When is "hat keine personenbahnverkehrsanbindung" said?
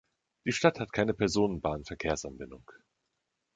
0.79-2.65